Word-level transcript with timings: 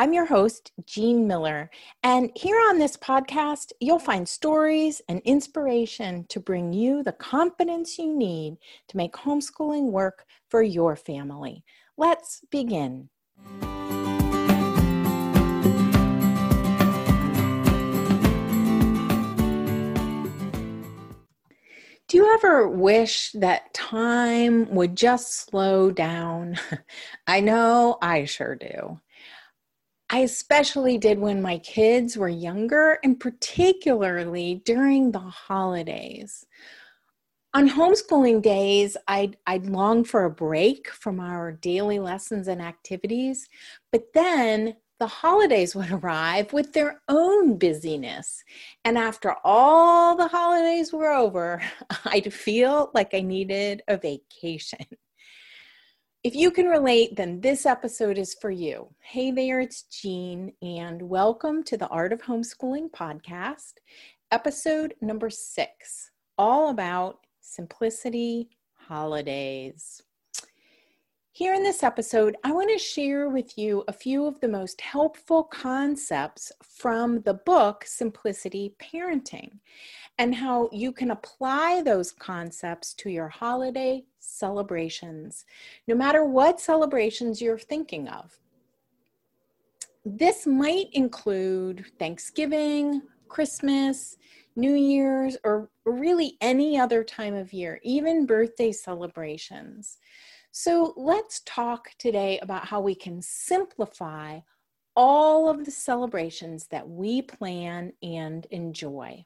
I'm 0.00 0.12
your 0.12 0.26
host, 0.26 0.70
Jean 0.86 1.26
Miller, 1.26 1.72
and 2.04 2.30
here 2.36 2.54
on 2.70 2.78
this 2.78 2.96
podcast, 2.96 3.72
you'll 3.80 3.98
find 3.98 4.28
stories 4.28 5.02
and 5.08 5.20
inspiration 5.24 6.24
to 6.28 6.38
bring 6.38 6.72
you 6.72 7.02
the 7.02 7.10
confidence 7.10 7.98
you 7.98 8.16
need 8.16 8.58
to 8.86 8.96
make 8.96 9.14
homeschooling 9.14 9.90
work 9.90 10.24
for 10.46 10.62
your 10.62 10.94
family. 10.94 11.64
Let's 11.96 12.42
begin. 12.48 13.08
Do 22.06 22.16
you 22.16 22.32
ever 22.34 22.68
wish 22.68 23.32
that 23.32 23.74
time 23.74 24.72
would 24.72 24.96
just 24.96 25.44
slow 25.44 25.90
down? 25.90 26.56
I 27.26 27.40
know 27.40 27.98
I 28.00 28.26
sure 28.26 28.54
do. 28.54 29.00
I 30.10 30.20
especially 30.20 30.96
did 30.96 31.18
when 31.18 31.42
my 31.42 31.58
kids 31.58 32.16
were 32.16 32.30
younger 32.30 32.98
and 33.04 33.20
particularly 33.20 34.62
during 34.64 35.12
the 35.12 35.18
holidays. 35.18 36.46
On 37.54 37.68
homeschooling 37.68 38.40
days, 38.40 38.96
I'd, 39.06 39.36
I'd 39.46 39.66
long 39.66 40.04
for 40.04 40.24
a 40.24 40.30
break 40.30 40.88
from 40.88 41.20
our 41.20 41.52
daily 41.52 41.98
lessons 41.98 42.48
and 42.48 42.62
activities, 42.62 43.48
but 43.92 44.04
then 44.14 44.76
the 44.98 45.06
holidays 45.06 45.74
would 45.76 45.90
arrive 45.90 46.52
with 46.52 46.72
their 46.72 47.02
own 47.08 47.58
busyness. 47.58 48.42
And 48.84 48.96
after 48.96 49.34
all 49.44 50.16
the 50.16 50.28
holidays 50.28 50.92
were 50.92 51.10
over, 51.12 51.62
I'd 52.06 52.32
feel 52.32 52.90
like 52.94 53.12
I 53.12 53.20
needed 53.20 53.82
a 53.88 53.98
vacation. 53.98 54.86
If 56.28 56.34
you 56.34 56.50
can 56.50 56.66
relate, 56.66 57.16
then 57.16 57.40
this 57.40 57.64
episode 57.64 58.18
is 58.18 58.34
for 58.34 58.50
you. 58.50 58.94
Hey 59.00 59.30
there, 59.30 59.60
it's 59.60 59.84
Jean, 59.84 60.52
and 60.60 61.00
welcome 61.00 61.62
to 61.62 61.78
the 61.78 61.88
Art 61.88 62.12
of 62.12 62.20
Homeschooling 62.20 62.90
podcast, 62.90 63.72
episode 64.30 64.92
number 65.00 65.30
six, 65.30 66.10
all 66.36 66.68
about 66.68 67.20
simplicity 67.40 68.50
holidays. 68.74 70.02
Here 71.32 71.54
in 71.54 71.62
this 71.62 71.82
episode, 71.82 72.36
I 72.44 72.52
want 72.52 72.68
to 72.72 72.78
share 72.78 73.30
with 73.30 73.56
you 73.56 73.84
a 73.88 73.92
few 73.94 74.26
of 74.26 74.38
the 74.40 74.48
most 74.48 74.82
helpful 74.82 75.44
concepts 75.44 76.52
from 76.62 77.22
the 77.22 77.40
book 77.46 77.84
Simplicity 77.86 78.74
Parenting 78.78 79.60
and 80.18 80.34
how 80.34 80.68
you 80.72 80.92
can 80.92 81.12
apply 81.12 81.82
those 81.82 82.10
concepts 82.10 82.92
to 82.94 83.08
your 83.08 83.28
holiday 83.28 84.04
celebrations, 84.18 85.44
no 85.86 85.94
matter 85.94 86.24
what 86.24 86.60
celebrations 86.60 87.40
you're 87.40 87.58
thinking 87.58 88.08
of. 88.08 88.38
This 90.04 90.46
might 90.46 90.88
include 90.92 91.84
Thanksgiving, 91.98 93.02
Christmas, 93.28 94.16
New 94.56 94.74
Year's, 94.74 95.36
or 95.44 95.70
really 95.84 96.36
any 96.40 96.78
other 96.78 97.04
time 97.04 97.34
of 97.34 97.52
year, 97.52 97.78
even 97.82 98.26
birthday 98.26 98.72
celebrations. 98.72 99.98
So 100.50 100.94
let's 100.96 101.42
talk 101.44 101.90
today 101.98 102.40
about 102.40 102.64
how 102.66 102.80
we 102.80 102.94
can 102.94 103.22
simplify 103.22 104.40
all 104.96 105.48
of 105.48 105.64
the 105.64 105.70
celebrations 105.70 106.66
that 106.68 106.88
we 106.88 107.22
plan 107.22 107.92
and 108.02 108.46
enjoy. 108.50 109.24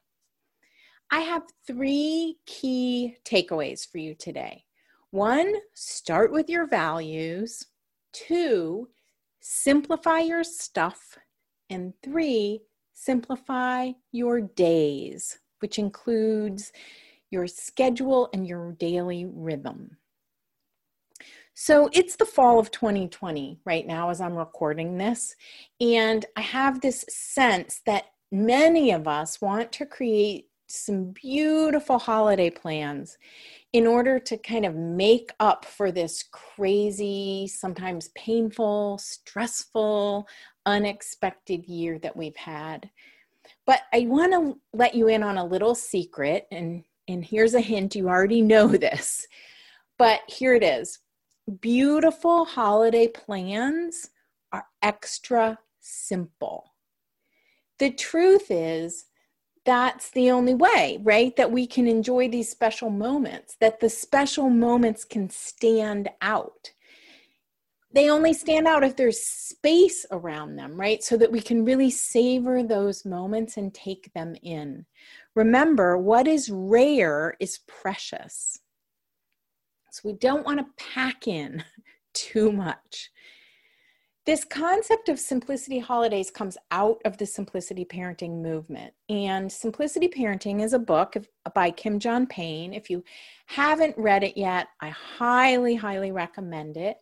I 1.12 1.20
have 1.20 1.42
three 1.66 2.38
key 2.46 3.18
takeaways 3.22 3.86
for 3.86 3.98
you 3.98 4.14
today. 4.14 4.64
One, 5.10 5.52
start 5.74 6.32
with 6.32 6.48
your 6.48 6.66
values. 6.66 7.66
Two, 8.14 8.88
simplify 9.38 10.20
your 10.20 10.42
stuff. 10.42 11.18
And 11.68 11.92
three, 12.02 12.62
simplify 12.94 13.90
your 14.10 14.40
days, 14.40 15.38
which 15.60 15.78
includes 15.78 16.72
your 17.30 17.46
schedule 17.46 18.30
and 18.32 18.46
your 18.46 18.72
daily 18.72 19.26
rhythm. 19.26 19.98
So 21.52 21.90
it's 21.92 22.16
the 22.16 22.24
fall 22.24 22.58
of 22.58 22.70
2020 22.70 23.60
right 23.66 23.86
now 23.86 24.08
as 24.08 24.22
I'm 24.22 24.34
recording 24.34 24.96
this. 24.96 25.36
And 25.78 26.24
I 26.38 26.40
have 26.40 26.80
this 26.80 27.04
sense 27.10 27.82
that 27.84 28.06
many 28.30 28.92
of 28.92 29.06
us 29.06 29.42
want 29.42 29.72
to 29.72 29.84
create 29.84 30.46
some 30.72 31.12
beautiful 31.12 31.98
holiday 31.98 32.48
plans 32.48 33.18
in 33.74 33.86
order 33.86 34.18
to 34.18 34.38
kind 34.38 34.64
of 34.64 34.74
make 34.74 35.30
up 35.38 35.64
for 35.64 35.92
this 35.92 36.24
crazy, 36.30 37.46
sometimes 37.46 38.08
painful, 38.14 38.98
stressful, 38.98 40.26
unexpected 40.64 41.66
year 41.66 41.98
that 41.98 42.16
we've 42.16 42.36
had. 42.36 42.88
But 43.66 43.82
I 43.92 44.06
want 44.08 44.32
to 44.32 44.58
let 44.72 44.94
you 44.94 45.08
in 45.08 45.22
on 45.22 45.36
a 45.36 45.44
little 45.44 45.74
secret, 45.74 46.46
and, 46.50 46.84
and 47.06 47.24
here's 47.24 47.54
a 47.54 47.60
hint 47.60 47.94
you 47.94 48.08
already 48.08 48.40
know 48.40 48.66
this, 48.68 49.26
but 49.98 50.20
here 50.26 50.54
it 50.54 50.62
is. 50.62 51.00
Beautiful 51.60 52.46
holiday 52.46 53.08
plans 53.08 54.10
are 54.52 54.64
extra 54.80 55.58
simple. 55.80 56.72
The 57.78 57.90
truth 57.90 58.50
is, 58.50 59.06
that's 59.64 60.10
the 60.10 60.30
only 60.30 60.54
way, 60.54 60.98
right? 61.02 61.34
That 61.36 61.52
we 61.52 61.66
can 61.66 61.86
enjoy 61.86 62.28
these 62.28 62.50
special 62.50 62.90
moments, 62.90 63.56
that 63.60 63.80
the 63.80 63.88
special 63.88 64.50
moments 64.50 65.04
can 65.04 65.30
stand 65.30 66.10
out. 66.20 66.72
They 67.94 68.08
only 68.08 68.32
stand 68.32 68.66
out 68.66 68.84
if 68.84 68.96
there's 68.96 69.20
space 69.20 70.06
around 70.10 70.56
them, 70.56 70.80
right? 70.80 71.02
So 71.02 71.16
that 71.18 71.30
we 71.30 71.40
can 71.40 71.64
really 71.64 71.90
savor 71.90 72.62
those 72.62 73.04
moments 73.04 73.56
and 73.58 73.72
take 73.72 74.12
them 74.14 74.34
in. 74.42 74.86
Remember, 75.34 75.98
what 75.98 76.26
is 76.26 76.50
rare 76.50 77.34
is 77.38 77.60
precious. 77.68 78.58
So 79.90 80.00
we 80.04 80.14
don't 80.14 80.46
want 80.46 80.58
to 80.58 80.84
pack 80.94 81.28
in 81.28 81.62
too 82.14 82.50
much. 82.50 83.10
This 84.24 84.44
concept 84.44 85.08
of 85.08 85.18
simplicity 85.18 85.80
holidays 85.80 86.30
comes 86.30 86.56
out 86.70 87.02
of 87.04 87.18
the 87.18 87.26
simplicity 87.26 87.84
parenting 87.84 88.40
movement. 88.40 88.94
And 89.08 89.50
Simplicity 89.50 90.06
Parenting 90.06 90.62
is 90.62 90.74
a 90.74 90.78
book 90.78 91.16
by 91.56 91.72
Kim 91.72 91.98
John 91.98 92.28
Payne. 92.28 92.72
If 92.72 92.88
you 92.88 93.02
haven't 93.46 93.98
read 93.98 94.22
it 94.22 94.36
yet, 94.36 94.68
I 94.80 94.90
highly, 94.90 95.74
highly 95.74 96.12
recommend 96.12 96.76
it. 96.76 96.98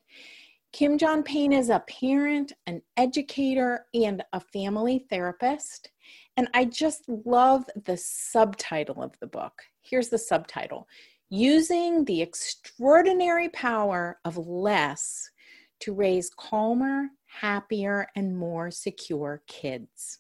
Kim 0.73 0.97
John 0.97 1.23
Payne 1.23 1.53
is 1.53 1.69
a 1.69 1.85
parent, 1.87 2.53
an 2.67 2.81
educator, 2.97 3.85
and 3.93 4.25
a 4.33 4.41
family 4.41 5.05
therapist. 5.11 5.91
And 6.39 6.49
I 6.55 6.65
just 6.65 7.07
love 7.07 7.67
the 7.85 7.99
subtitle 7.99 9.03
of 9.03 9.13
the 9.21 9.27
book. 9.27 9.61
Here's 9.83 10.09
the 10.09 10.17
subtitle 10.17 10.89
Using 11.29 12.07
the 12.07 12.23
Extraordinary 12.23 13.51
Power 13.51 14.21
of 14.25 14.39
Less 14.39 15.31
to 15.81 15.95
Raise 15.95 16.31
Calmer, 16.31 17.09
Happier, 17.27 18.07
and 18.15 18.37
More 18.37 18.71
Secure 18.71 19.43
Kids. 19.47 20.19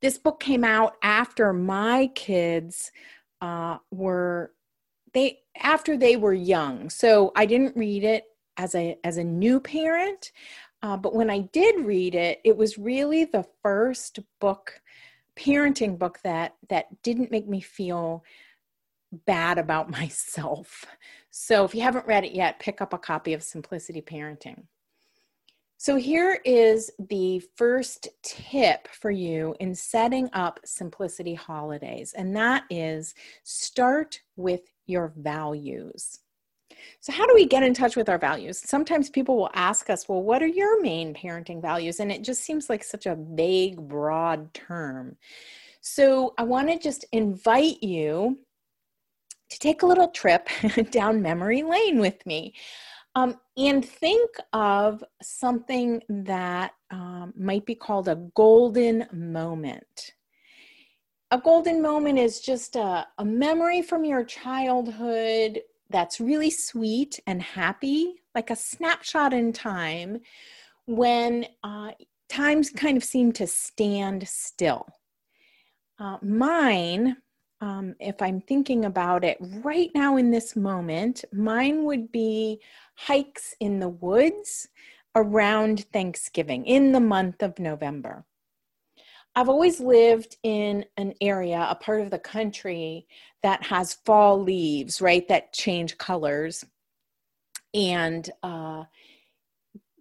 This 0.00 0.18
book 0.18 0.40
came 0.40 0.64
out 0.64 0.94
after 1.02 1.52
my 1.52 2.08
kids 2.14 2.92
uh, 3.40 3.78
were 3.90 4.52
they 5.12 5.38
after 5.62 5.96
they 5.96 6.16
were 6.16 6.34
young 6.34 6.90
so 6.90 7.32
i 7.34 7.46
didn't 7.46 7.76
read 7.76 8.04
it 8.04 8.24
as 8.58 8.74
a 8.74 8.98
as 9.02 9.16
a 9.16 9.24
new 9.24 9.58
parent 9.58 10.32
uh, 10.82 10.96
but 10.96 11.14
when 11.14 11.30
i 11.30 11.38
did 11.52 11.80
read 11.84 12.14
it 12.14 12.40
it 12.44 12.56
was 12.56 12.78
really 12.78 13.24
the 13.24 13.46
first 13.62 14.18
book 14.40 14.80
parenting 15.36 15.98
book 15.98 16.18
that 16.22 16.54
that 16.68 16.86
didn't 17.02 17.30
make 17.30 17.48
me 17.48 17.60
feel 17.60 18.22
bad 19.26 19.58
about 19.58 19.90
myself 20.00 20.84
so 21.30 21.64
if 21.64 21.74
you 21.74 21.80
haven't 21.80 22.06
read 22.06 22.24
it 22.24 22.32
yet 22.32 22.58
pick 22.58 22.80
up 22.80 22.92
a 22.92 22.98
copy 22.98 23.32
of 23.32 23.42
simplicity 23.42 24.00
parenting 24.00 24.64
so 25.78 25.96
here 25.96 26.40
is 26.44 26.90
the 27.10 27.38
first 27.54 28.08
tip 28.22 28.88
for 28.88 29.10
you 29.10 29.54
in 29.60 29.74
setting 29.74 30.28
up 30.32 30.58
simplicity 30.64 31.34
holidays 31.34 32.14
and 32.16 32.34
that 32.36 32.64
is 32.70 33.14
start 33.44 34.20
with 34.36 34.62
your 34.86 35.12
values 35.16 36.20
so, 37.00 37.12
how 37.12 37.26
do 37.26 37.34
we 37.34 37.46
get 37.46 37.62
in 37.62 37.74
touch 37.74 37.96
with 37.96 38.08
our 38.08 38.18
values? 38.18 38.58
Sometimes 38.58 39.10
people 39.10 39.36
will 39.36 39.50
ask 39.54 39.90
us, 39.90 40.08
Well, 40.08 40.22
what 40.22 40.42
are 40.42 40.48
your 40.48 40.80
main 40.80 41.14
parenting 41.14 41.60
values? 41.60 42.00
And 42.00 42.10
it 42.10 42.22
just 42.22 42.42
seems 42.42 42.68
like 42.68 42.84
such 42.84 43.06
a 43.06 43.16
vague, 43.16 43.76
broad 43.76 44.52
term. 44.54 45.16
So, 45.80 46.34
I 46.38 46.42
want 46.42 46.68
to 46.68 46.78
just 46.78 47.04
invite 47.12 47.82
you 47.82 48.38
to 49.50 49.58
take 49.58 49.82
a 49.82 49.86
little 49.86 50.08
trip 50.08 50.48
down 50.90 51.22
memory 51.22 51.62
lane 51.62 51.98
with 51.98 52.24
me. 52.26 52.54
Um, 53.14 53.40
and 53.56 53.82
think 53.82 54.30
of 54.52 55.02
something 55.22 56.02
that 56.08 56.72
um, 56.90 57.32
might 57.34 57.64
be 57.64 57.74
called 57.74 58.08
a 58.08 58.16
golden 58.34 59.06
moment. 59.10 60.12
A 61.30 61.38
golden 61.38 61.80
moment 61.80 62.18
is 62.18 62.40
just 62.40 62.76
a, 62.76 63.06
a 63.18 63.24
memory 63.24 63.80
from 63.80 64.04
your 64.04 64.22
childhood 64.22 65.62
that's 65.88 66.20
really 66.20 66.50
sweet 66.50 67.18
and 67.26 67.40
happy, 67.40 68.16
like 68.34 68.50
a 68.50 68.56
snapshot 68.56 69.32
in 69.32 69.52
time 69.52 70.20
when 70.86 71.46
uh, 71.64 71.92
times 72.28 72.70
kind 72.70 72.96
of 72.96 73.04
seem 73.04 73.32
to 73.32 73.46
stand 73.46 74.28
still. 74.28 74.86
Uh, 75.98 76.18
mine, 76.22 77.16
um, 77.66 77.96
if 77.98 78.22
I'm 78.22 78.40
thinking 78.40 78.84
about 78.84 79.24
it 79.24 79.38
right 79.40 79.90
now 79.92 80.18
in 80.18 80.30
this 80.30 80.54
moment, 80.54 81.24
mine 81.32 81.84
would 81.84 82.12
be 82.12 82.60
hikes 82.94 83.56
in 83.58 83.80
the 83.80 83.88
woods 83.88 84.68
around 85.16 85.84
Thanksgiving 85.92 86.64
in 86.64 86.92
the 86.92 87.00
month 87.00 87.42
of 87.42 87.58
November. 87.58 88.24
I've 89.34 89.48
always 89.48 89.80
lived 89.80 90.36
in 90.44 90.84
an 90.96 91.14
area, 91.20 91.66
a 91.68 91.74
part 91.74 92.02
of 92.02 92.10
the 92.12 92.20
country 92.20 93.08
that 93.42 93.64
has 93.64 93.94
fall 94.04 94.40
leaves, 94.40 95.00
right, 95.00 95.26
that 95.26 95.52
change 95.52 95.98
colors 95.98 96.64
and 97.74 98.30
uh, 98.44 98.84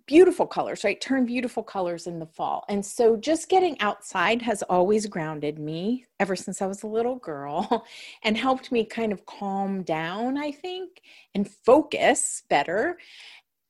beautiful 0.07 0.45
colors, 0.45 0.83
right, 0.83 0.99
turn 1.01 1.25
beautiful 1.25 1.63
colors 1.63 2.07
in 2.07 2.19
the 2.19 2.25
fall. 2.25 2.63
And 2.69 2.85
so 2.85 3.15
just 3.15 3.49
getting 3.49 3.79
outside 3.81 4.41
has 4.43 4.61
always 4.63 5.07
grounded 5.07 5.57
me 5.57 6.05
ever 6.19 6.35
since 6.35 6.61
I 6.61 6.67
was 6.67 6.83
a 6.83 6.87
little 6.87 7.15
girl 7.15 7.85
and 8.23 8.37
helped 8.37 8.71
me 8.71 8.85
kind 8.85 9.11
of 9.11 9.25
calm 9.25 9.83
down, 9.83 10.37
I 10.37 10.51
think, 10.51 11.01
and 11.33 11.49
focus 11.49 12.43
better 12.49 12.97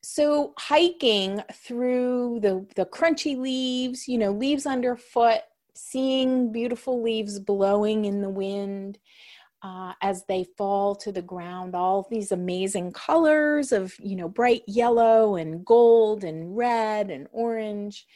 so 0.02 0.54
hiking 0.56 1.42
through 1.52 2.38
the 2.38 2.64
the 2.76 2.86
crunchy 2.86 3.36
leaves 3.36 4.06
you 4.06 4.16
know 4.16 4.30
leaves 4.30 4.64
underfoot 4.64 5.40
seeing 5.74 6.52
beautiful 6.52 7.02
leaves 7.02 7.40
blowing 7.40 8.04
in 8.04 8.22
the 8.22 8.30
wind 8.30 9.00
uh, 9.62 9.92
as 10.02 10.24
they 10.26 10.44
fall 10.56 10.94
to 10.94 11.10
the 11.10 11.22
ground 11.22 11.74
all 11.74 12.06
these 12.10 12.30
amazing 12.30 12.92
colors 12.92 13.72
of 13.72 13.94
you 13.98 14.16
know 14.16 14.28
bright 14.28 14.62
yellow 14.66 15.36
and 15.36 15.64
gold 15.64 16.24
and 16.24 16.56
red 16.56 17.10
and 17.10 17.26
orange. 17.32 18.06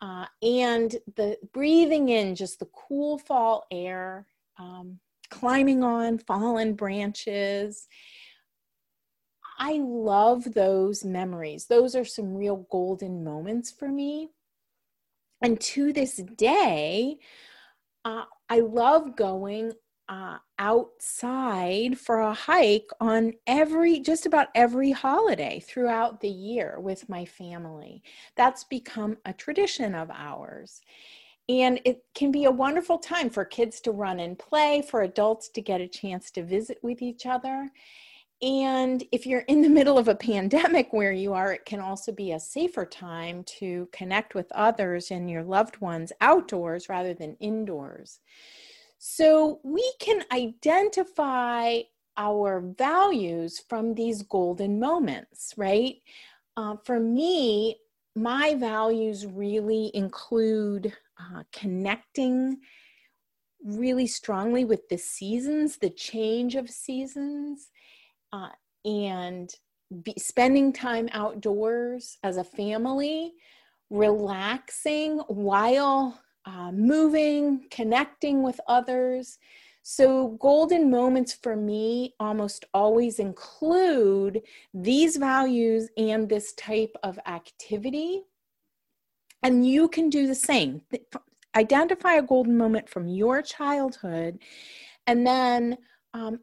Uh, 0.00 0.26
and 0.42 0.96
the 1.16 1.36
breathing 1.52 2.08
in 2.08 2.34
just 2.36 2.60
the 2.60 2.68
cool 2.72 3.18
fall 3.18 3.66
air 3.72 4.26
um, 4.58 4.98
climbing 5.30 5.82
on 5.82 6.18
fallen 6.18 6.74
branches. 6.74 7.88
I 9.58 9.80
love 9.82 10.54
those 10.54 11.04
memories. 11.04 11.66
Those 11.66 11.96
are 11.96 12.04
some 12.04 12.34
real 12.34 12.66
golden 12.70 13.24
moments 13.24 13.72
for 13.72 13.88
me. 13.88 14.28
And 15.42 15.60
to 15.60 15.92
this 15.92 16.16
day, 16.16 17.18
uh, 18.04 18.24
I 18.48 18.60
love 18.60 19.16
going 19.16 19.72
uh, 20.08 20.38
outside 20.58 21.98
for 21.98 22.20
a 22.20 22.32
hike 22.32 22.88
on 23.00 23.32
every, 23.46 24.00
just 24.00 24.26
about 24.26 24.48
every 24.54 24.90
holiday 24.90 25.60
throughout 25.60 26.20
the 26.20 26.28
year 26.28 26.78
with 26.80 27.08
my 27.08 27.24
family. 27.24 28.02
That's 28.36 28.64
become 28.64 29.18
a 29.24 29.32
tradition 29.32 29.94
of 29.94 30.10
ours. 30.10 30.80
And 31.48 31.80
it 31.84 32.02
can 32.14 32.30
be 32.30 32.44
a 32.44 32.50
wonderful 32.50 32.98
time 32.98 33.30
for 33.30 33.44
kids 33.44 33.80
to 33.82 33.90
run 33.90 34.20
and 34.20 34.38
play, 34.38 34.82
for 34.82 35.02
adults 35.02 35.48
to 35.50 35.62
get 35.62 35.80
a 35.80 35.88
chance 35.88 36.30
to 36.32 36.42
visit 36.42 36.78
with 36.82 37.00
each 37.00 37.24
other. 37.24 37.70
And 38.40 39.02
if 39.10 39.26
you're 39.26 39.40
in 39.40 39.62
the 39.62 39.68
middle 39.68 39.98
of 39.98 40.08
a 40.08 40.14
pandemic 40.14 40.92
where 40.92 41.12
you 41.12 41.32
are, 41.32 41.52
it 41.52 41.64
can 41.64 41.80
also 41.80 42.12
be 42.12 42.32
a 42.32 42.40
safer 42.40 42.86
time 42.86 43.42
to 43.58 43.88
connect 43.92 44.34
with 44.34 44.52
others 44.52 45.10
and 45.10 45.28
your 45.28 45.42
loved 45.42 45.80
ones 45.80 46.12
outdoors 46.20 46.88
rather 46.88 47.14
than 47.14 47.36
indoors. 47.40 48.20
So 48.98 49.60
we 49.62 49.92
can 50.00 50.24
identify 50.32 51.80
our 52.16 52.60
values 52.60 53.62
from 53.68 53.94
these 53.94 54.22
golden 54.22 54.80
moments, 54.80 55.54
right? 55.56 55.96
Uh, 56.56 56.76
for 56.84 56.98
me, 56.98 57.76
my 58.16 58.54
values 58.54 59.24
really 59.24 59.92
include 59.94 60.92
uh, 61.18 61.44
connecting 61.52 62.58
really 63.64 64.06
strongly 64.06 64.64
with 64.64 64.88
the 64.88 64.98
seasons, 64.98 65.76
the 65.76 65.90
change 65.90 66.56
of 66.56 66.68
seasons 66.68 67.70
uh, 68.32 68.48
and 68.84 69.52
be, 70.02 70.14
spending 70.18 70.72
time 70.72 71.08
outdoors 71.12 72.18
as 72.22 72.36
a 72.36 72.44
family, 72.44 73.34
relaxing 73.90 75.18
while 75.28 76.18
uh, 76.48 76.72
moving, 76.72 77.66
connecting 77.70 78.42
with 78.42 78.58
others. 78.66 79.38
So, 79.82 80.36
golden 80.40 80.90
moments 80.90 81.34
for 81.34 81.54
me 81.56 82.14
almost 82.18 82.64
always 82.72 83.18
include 83.18 84.40
these 84.72 85.16
values 85.16 85.90
and 85.98 86.28
this 86.28 86.54
type 86.54 86.94
of 87.02 87.18
activity. 87.26 88.22
And 89.42 89.66
you 89.66 89.88
can 89.88 90.08
do 90.08 90.26
the 90.26 90.34
same. 90.34 90.82
Identify 91.54 92.14
a 92.14 92.22
golden 92.22 92.56
moment 92.56 92.88
from 92.88 93.08
your 93.08 93.42
childhood 93.42 94.38
and 95.06 95.26
then 95.26 95.78
um, 96.14 96.40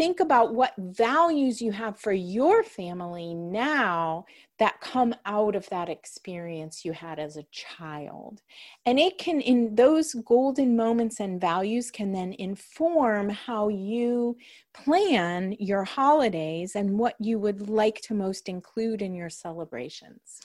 think 0.00 0.18
about 0.18 0.54
what 0.54 0.72
values 0.78 1.60
you 1.60 1.72
have 1.72 2.00
for 2.00 2.10
your 2.10 2.64
family 2.64 3.34
now 3.34 4.24
that 4.58 4.80
come 4.80 5.14
out 5.26 5.54
of 5.54 5.68
that 5.68 5.90
experience 5.90 6.86
you 6.86 6.92
had 6.94 7.18
as 7.18 7.36
a 7.36 7.44
child. 7.52 8.40
And 8.86 8.98
it 8.98 9.18
can, 9.18 9.42
in 9.42 9.74
those 9.74 10.14
golden 10.24 10.74
moments 10.74 11.20
and 11.20 11.38
values, 11.38 11.90
can 11.90 12.12
then 12.12 12.34
inform 12.38 13.28
how 13.28 13.68
you 13.68 14.38
plan 14.72 15.54
your 15.58 15.84
holidays 15.84 16.76
and 16.76 16.98
what 16.98 17.16
you 17.20 17.38
would 17.38 17.68
like 17.68 18.00
to 18.04 18.14
most 18.14 18.48
include 18.48 19.02
in 19.02 19.14
your 19.14 19.28
celebrations. 19.28 20.40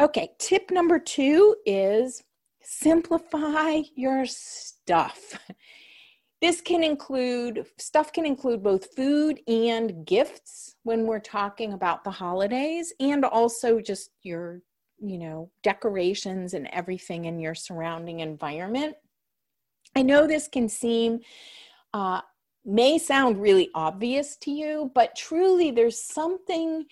Okay, 0.00 0.30
tip 0.38 0.70
number 0.70 1.00
two 1.00 1.56
is 1.66 2.22
simplify 2.62 3.80
your 3.96 4.26
stuff. 4.26 5.40
This 6.40 6.60
can 6.60 6.82
include, 6.82 7.66
stuff 7.76 8.12
can 8.12 8.24
include 8.24 8.62
both 8.62 8.94
food 8.96 9.40
and 9.46 10.06
gifts 10.06 10.76
when 10.84 11.06
we're 11.06 11.20
talking 11.20 11.74
about 11.74 12.02
the 12.02 12.10
holidays, 12.10 12.92
and 12.98 13.24
also 13.24 13.80
just 13.80 14.10
your, 14.22 14.62
you 14.98 15.18
know, 15.18 15.50
decorations 15.62 16.54
and 16.54 16.66
everything 16.72 17.26
in 17.26 17.40
your 17.40 17.54
surrounding 17.54 18.20
environment. 18.20 18.96
I 19.94 20.02
know 20.02 20.26
this 20.26 20.48
can 20.48 20.68
seem 20.68 21.20
uh, 21.92 22.20
may 22.64 22.98
sound 22.98 23.40
really 23.40 23.70
obvious 23.74 24.36
to 24.36 24.50
you, 24.50 24.90
but 24.94 25.16
truly 25.16 25.70
there's 25.70 26.02
something 26.02 26.84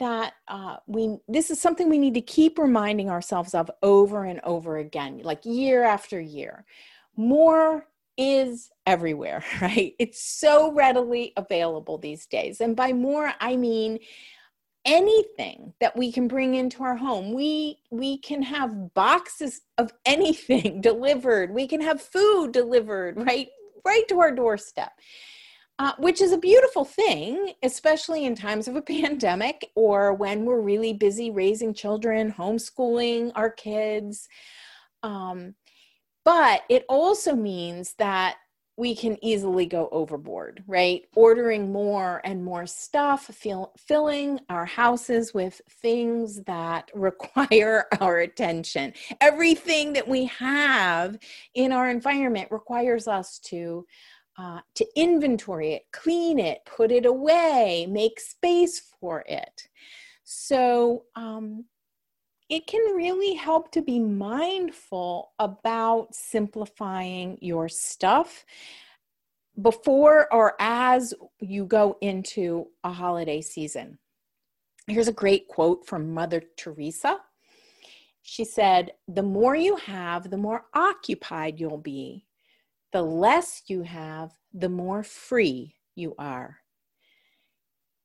that 0.00 0.34
uh, 0.48 0.76
we 0.86 1.16
this 1.28 1.50
is 1.50 1.60
something 1.60 1.88
we 1.88 1.98
need 1.98 2.14
to 2.14 2.20
keep 2.20 2.58
reminding 2.58 3.10
ourselves 3.10 3.54
of 3.54 3.70
over 3.82 4.24
and 4.24 4.40
over 4.42 4.78
again 4.78 5.20
like 5.22 5.44
year 5.44 5.84
after 5.84 6.20
year 6.20 6.64
more 7.16 7.86
is 8.16 8.70
everywhere 8.86 9.44
right? 9.60 9.94
It's 9.98 10.22
so 10.22 10.72
readily 10.72 11.32
available 11.36 11.98
these 11.98 12.26
days. 12.26 12.60
And 12.60 12.76
by 12.76 12.92
more 12.92 13.32
i 13.40 13.56
mean 13.56 13.98
anything 14.86 15.72
that 15.80 15.96
we 15.96 16.12
can 16.12 16.28
bring 16.28 16.56
into 16.56 16.82
our 16.82 16.96
home. 16.96 17.32
We 17.32 17.78
we 17.90 18.18
can 18.18 18.42
have 18.42 18.92
boxes 18.94 19.62
of 19.78 19.92
anything 20.04 20.80
delivered. 20.80 21.52
We 21.52 21.66
can 21.66 21.80
have 21.80 22.02
food 22.02 22.52
delivered 22.52 23.16
right 23.16 23.48
right 23.84 24.06
to 24.08 24.20
our 24.20 24.34
doorstep 24.34 24.92
uh, 25.78 25.92
which 25.98 26.20
is 26.20 26.32
a 26.32 26.38
beautiful 26.38 26.84
thing, 26.84 27.52
especially 27.62 28.24
in 28.24 28.34
times 28.34 28.68
of 28.68 28.76
a 28.76 28.82
pandemic 29.00 29.70
or 29.74 30.14
when 30.14 30.44
we're 30.44 30.60
really 30.60 30.92
busy 30.92 31.30
raising 31.30 31.74
children, 31.74 32.32
homeschooling 32.32 33.32
our 33.34 33.50
kids. 33.50 34.28
Um, 35.02 35.54
but 36.24 36.62
it 36.68 36.84
also 36.88 37.34
means 37.34 37.94
that 37.98 38.36
we 38.76 38.94
can 38.96 39.22
easily 39.24 39.66
go 39.66 39.88
overboard, 39.92 40.64
right? 40.66 41.02
Ordering 41.14 41.70
more 41.70 42.20
and 42.24 42.44
more 42.44 42.66
stuff, 42.66 43.26
fill, 43.26 43.72
filling 43.78 44.40
our 44.48 44.64
houses 44.64 45.32
with 45.32 45.60
things 45.80 46.42
that 46.44 46.90
require 46.94 47.86
our 48.00 48.18
attention. 48.18 48.92
Everything 49.20 49.92
that 49.92 50.08
we 50.08 50.24
have 50.26 51.16
in 51.54 51.70
our 51.70 51.88
environment 51.88 52.48
requires 52.50 53.06
us 53.06 53.38
to 53.40 53.86
uh, 54.36 54.58
to 54.74 54.84
inventory 54.96 55.74
it, 55.74 55.82
clean 55.92 56.40
it, 56.40 56.58
put 56.66 56.90
it 56.90 57.06
away, 57.06 57.86
make 57.88 58.18
space 58.18 58.80
for 58.80 59.22
it. 59.28 59.68
So 60.24 61.04
um, 61.14 61.66
it 62.48 62.66
can 62.66 62.94
really 62.94 63.34
help 63.34 63.70
to 63.72 63.82
be 63.82 63.98
mindful 63.98 65.32
about 65.38 66.14
simplifying 66.14 67.38
your 67.40 67.68
stuff 67.68 68.44
before 69.62 70.32
or 70.32 70.54
as 70.58 71.14
you 71.40 71.64
go 71.64 71.96
into 72.00 72.66
a 72.82 72.92
holiday 72.92 73.40
season. 73.40 73.98
Here's 74.86 75.08
a 75.08 75.12
great 75.12 75.48
quote 75.48 75.86
from 75.86 76.12
Mother 76.12 76.42
Teresa. 76.56 77.18
She 78.22 78.44
said, 78.44 78.92
The 79.08 79.22
more 79.22 79.54
you 79.54 79.76
have, 79.76 80.30
the 80.30 80.36
more 80.36 80.66
occupied 80.74 81.58
you'll 81.60 81.78
be 81.78 82.26
the 82.92 83.02
less 83.02 83.62
you 83.66 83.82
have, 83.82 84.30
the 84.52 84.68
more 84.68 85.02
free 85.02 85.74
you 85.96 86.14
are. 86.16 86.58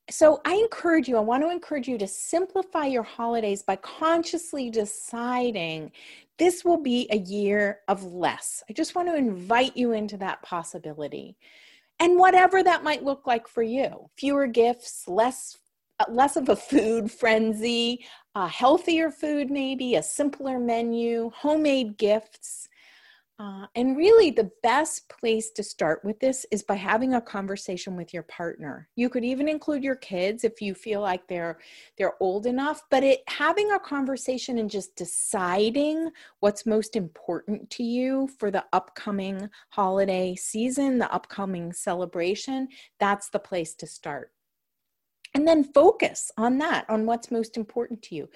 So 0.09 0.41
I 0.45 0.55
encourage 0.55 1.07
you, 1.07 1.17
I 1.17 1.21
want 1.21 1.43
to 1.43 1.51
encourage 1.51 1.87
you 1.87 1.97
to 1.99 2.07
simplify 2.07 2.85
your 2.85 3.03
holidays 3.03 3.61
by 3.61 3.75
consciously 3.77 4.69
deciding 4.69 5.91
this 6.37 6.65
will 6.65 6.81
be 6.81 7.07
a 7.11 7.17
year 7.17 7.79
of 7.87 8.03
less. 8.03 8.63
I 8.69 8.73
just 8.73 8.95
want 8.95 9.07
to 9.09 9.15
invite 9.15 9.77
you 9.77 9.91
into 9.91 10.17
that 10.17 10.41
possibility. 10.41 11.37
And 11.99 12.17
whatever 12.17 12.63
that 12.63 12.83
might 12.83 13.03
look 13.03 13.27
like 13.27 13.47
for 13.47 13.61
you 13.61 14.09
fewer 14.17 14.47
gifts, 14.47 15.07
less 15.07 15.57
less 16.07 16.37
of 16.37 16.47
a 16.47 16.55
food 16.55 17.11
frenzy, 17.11 18.05
a 18.33 18.47
healthier 18.47 19.11
food, 19.11 19.51
maybe 19.51 19.95
a 19.95 20.03
simpler 20.03 20.57
menu, 20.57 21.29
homemade 21.35 21.97
gifts. 21.97 22.69
Uh, 23.39 23.65
and 23.73 23.95
really, 23.95 24.31
the 24.31 24.51
best 24.63 25.07
place 25.07 25.49
to 25.49 25.63
start 25.63 26.03
with 26.03 26.19
this 26.19 26.45
is 26.51 26.61
by 26.61 26.75
having 26.75 27.13
a 27.13 27.21
conversation 27.21 27.95
with 27.95 28.13
your 28.13 28.23
partner. 28.23 28.89
You 28.97 29.07
could 29.07 29.23
even 29.23 29.47
include 29.47 29.81
your 29.81 29.95
kids 29.95 30.43
if 30.43 30.61
you 30.61 30.75
feel 30.75 30.99
like 30.99 31.25
they're 31.29 31.57
they're 31.97 32.21
old 32.21 32.45
enough. 32.45 32.83
But 32.91 33.05
it 33.05 33.21
having 33.27 33.71
a 33.71 33.79
conversation 33.79 34.57
and 34.57 34.69
just 34.69 34.93
deciding 34.97 36.09
what's 36.41 36.65
most 36.65 36.97
important 36.97 37.69
to 37.71 37.83
you 37.83 38.29
for 38.39 38.51
the 38.51 38.65
upcoming 38.73 39.49
holiday 39.69 40.35
season, 40.35 40.97
the 40.97 41.11
upcoming 41.11 41.71
celebration, 41.71 42.67
that's 42.99 43.29
the 43.29 43.39
place 43.39 43.73
to 43.75 43.87
start. 43.87 44.33
And 45.33 45.47
then 45.47 45.63
focus 45.63 46.29
on 46.37 46.57
that, 46.57 46.89
on 46.89 47.05
what's 47.05 47.31
most 47.31 47.55
important 47.55 48.01
to 48.03 48.15
you 48.15 48.29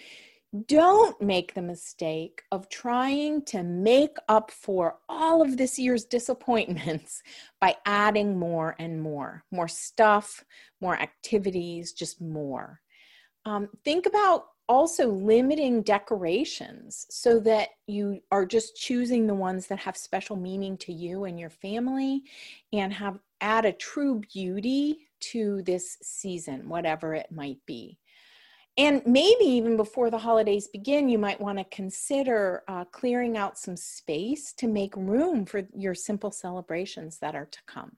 don't 0.67 1.19
make 1.19 1.53
the 1.53 1.61
mistake 1.61 2.43
of 2.51 2.69
trying 2.69 3.41
to 3.43 3.63
make 3.63 4.17
up 4.29 4.51
for 4.51 4.97
all 5.09 5.41
of 5.41 5.57
this 5.57 5.79
year's 5.79 6.05
disappointments 6.05 7.23
by 7.61 7.75
adding 7.85 8.37
more 8.37 8.75
and 8.77 9.01
more 9.01 9.43
more 9.51 9.67
stuff 9.67 10.43
more 10.79 10.95
activities 10.99 11.93
just 11.93 12.21
more. 12.21 12.81
Um, 13.45 13.69
think 13.83 14.05
about 14.05 14.45
also 14.69 15.11
limiting 15.11 15.81
decorations 15.81 17.05
so 17.09 17.39
that 17.39 17.69
you 17.87 18.21
are 18.31 18.45
just 18.45 18.75
choosing 18.75 19.27
the 19.27 19.33
ones 19.33 19.67
that 19.67 19.79
have 19.79 19.97
special 19.97 20.35
meaning 20.35 20.77
to 20.77 20.93
you 20.93 21.25
and 21.25 21.39
your 21.39 21.49
family 21.49 22.23
and 22.71 22.93
have 22.93 23.19
add 23.41 23.65
a 23.65 23.73
true 23.73 24.21
beauty 24.33 24.99
to 25.19 25.61
this 25.63 25.97
season 26.01 26.67
whatever 26.69 27.13
it 27.13 27.29
might 27.29 27.57
be 27.65 27.97
and 28.77 29.03
maybe 29.05 29.45
even 29.45 29.77
before 29.77 30.09
the 30.09 30.17
holidays 30.17 30.67
begin, 30.67 31.07
you 31.07 31.19
might 31.19 31.39
want 31.39 31.59
to 31.59 31.63
consider 31.65 32.63
uh, 32.67 32.85
clearing 32.85 33.37
out 33.37 33.57
some 33.57 33.77
space 33.77 34.51
to 34.53 34.67
make 34.67 34.95
room 34.95 35.45
for 35.45 35.67
your 35.75 35.93
simple 35.93 36.31
celebrations 36.31 37.19
that 37.19 37.35
are 37.35 37.45
to 37.45 37.59
come. 37.67 37.97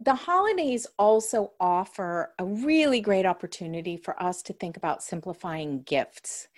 The 0.00 0.14
holidays 0.14 0.86
also 0.98 1.52
offer 1.60 2.34
a 2.38 2.44
really 2.44 3.00
great 3.00 3.26
opportunity 3.26 3.96
for 3.96 4.20
us 4.20 4.42
to 4.42 4.52
think 4.52 4.76
about 4.76 5.02
simplifying 5.02 5.82
gifts. 5.82 6.48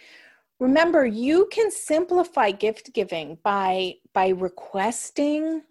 Remember, 0.60 1.06
you 1.06 1.48
can 1.50 1.70
simplify 1.70 2.50
gift 2.50 2.92
giving 2.94 3.38
by, 3.42 3.94
by 4.12 4.28
requesting 4.28 5.62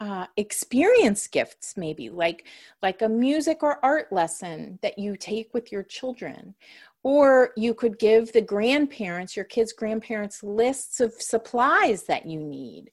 uh, 0.00 0.26
experience 0.36 1.26
gifts 1.26 1.74
maybe 1.76 2.10
like 2.10 2.46
like 2.82 3.00
a 3.00 3.08
music 3.08 3.62
or 3.62 3.82
art 3.82 4.12
lesson 4.12 4.78
that 4.82 4.98
you 4.98 5.16
take 5.16 5.52
with 5.54 5.72
your 5.72 5.82
children. 5.82 6.54
Or 7.02 7.52
you 7.56 7.72
could 7.72 8.00
give 8.00 8.32
the 8.32 8.42
grandparents 8.42 9.36
your 9.36 9.44
kids 9.44 9.72
grandparents 9.72 10.42
lists 10.42 11.00
of 11.00 11.14
supplies 11.14 12.02
that 12.04 12.26
you 12.26 12.40
need 12.40 12.90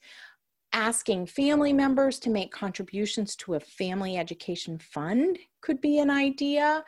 asking 0.73 1.27
family 1.27 1.71
members 1.71 2.19
to 2.19 2.29
make 2.31 2.51
contributions 2.51 3.35
to 3.35 3.53
a 3.53 3.59
family 3.59 4.17
education 4.17 4.79
fund 4.79 5.37
could 5.61 5.79
be 5.79 5.99
an 5.99 6.09
idea 6.09 6.83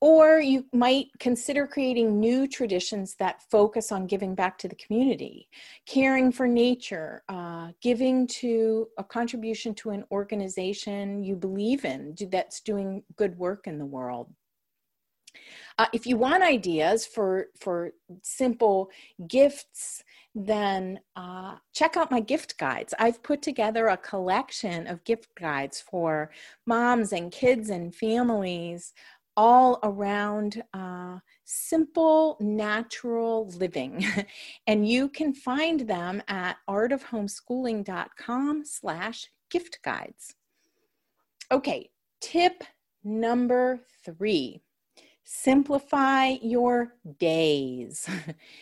or 0.00 0.38
you 0.38 0.66
might 0.72 1.06
consider 1.18 1.66
creating 1.66 2.20
new 2.20 2.46
traditions 2.46 3.14
that 3.18 3.42
focus 3.50 3.90
on 3.90 4.06
giving 4.06 4.34
back 4.34 4.58
to 4.58 4.68
the 4.68 4.74
community, 4.74 5.48
caring 5.86 6.30
for 6.30 6.46
nature, 6.46 7.22
uh, 7.28 7.68
giving 7.80 8.26
to 8.26 8.88
a 8.98 9.04
contribution 9.04 9.74
to 9.74 9.90
an 9.90 10.04
organization 10.10 11.22
you 11.24 11.34
believe 11.34 11.84
in 11.84 12.14
that's 12.30 12.60
doing 12.60 13.02
good 13.16 13.36
work 13.38 13.66
in 13.66 13.78
the 13.78 13.86
world. 13.86 14.30
Uh, 15.78 15.86
if 15.92 16.06
you 16.06 16.16
want 16.16 16.42
ideas 16.42 17.04
for, 17.04 17.48
for 17.60 17.92
simple 18.22 18.90
gifts, 19.28 20.02
then 20.34 20.98
uh, 21.16 21.56
check 21.74 21.96
out 21.96 22.10
my 22.10 22.20
gift 22.20 22.56
guides. 22.58 22.94
I've 22.98 23.22
put 23.22 23.42
together 23.42 23.88
a 23.88 23.96
collection 23.96 24.86
of 24.86 25.04
gift 25.04 25.28
guides 25.38 25.80
for 25.80 26.30
moms 26.66 27.12
and 27.12 27.30
kids 27.30 27.68
and 27.68 27.94
families 27.94 28.94
all 29.36 29.78
around 29.82 30.62
uh, 30.72 31.18
simple, 31.44 32.36
natural 32.40 33.48
living. 33.50 34.04
and 34.66 34.88
you 34.88 35.08
can 35.08 35.34
find 35.34 35.80
them 35.80 36.22
at 36.28 36.56
artofhomeschooling.com 36.68 38.64
slash 38.64 39.28
gift 39.50 39.78
guides. 39.84 40.34
Okay, 41.50 41.90
tip 42.20 42.64
number 43.04 43.80
three, 44.04 44.62
simplify 45.24 46.36
your 46.42 46.94
days. 47.18 48.08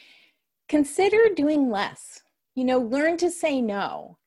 Consider 0.68 1.34
doing 1.34 1.70
less. 1.70 2.20
You 2.54 2.64
know, 2.64 2.78
learn 2.78 3.16
to 3.18 3.30
say 3.30 3.60
no 3.60 4.18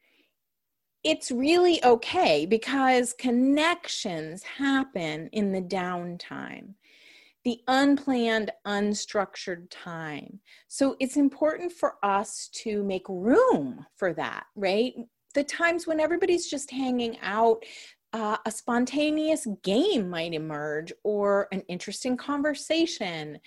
it's 1.08 1.32
really 1.32 1.82
okay 1.86 2.46
because 2.46 3.14
connections 3.14 4.44
happen 4.44 5.30
in 5.32 5.54
the 5.54 5.62
downtime, 5.62 6.74
the 7.46 7.62
unplanned, 7.70 8.52
unstructured 8.66 9.68
time. 9.70 10.42
So 10.68 10.98
it's 11.00 11.16
important 11.16 11.72
for 11.72 11.94
us 12.04 12.50
to 12.56 12.84
make 12.84 13.08
room 13.08 13.86
for 13.96 14.12
that, 14.16 14.48
right? 14.58 14.96
The 15.34 15.46
times 15.46 15.88
when 15.88 16.02
everybody's 16.02 16.50
just 16.50 16.70
hanging 16.70 17.18
out, 17.22 17.64
uh, 18.12 18.36
a 18.46 18.52
spontaneous 18.52 19.48
game 19.64 20.10
might 20.10 20.34
emerge 20.34 20.92
or 21.06 21.48
an 21.54 21.62
interesting 21.70 22.18
conversation. 22.18 23.40